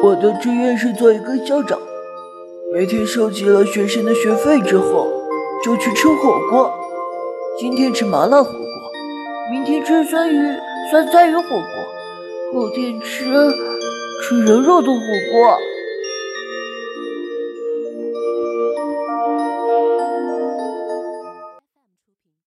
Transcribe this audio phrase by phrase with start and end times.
[0.00, 1.76] 我的志愿是做一个校长。
[2.72, 5.10] 每天收集了学生的学费之后
[5.64, 6.72] 就去吃火锅。
[7.58, 8.62] 今天吃麻辣火锅。
[9.50, 10.38] 明天吃酸鱼
[10.90, 12.52] 酸菜鱼火锅。
[12.52, 13.24] 后天吃
[14.22, 15.00] 吃人肉的火
[15.32, 15.58] 锅。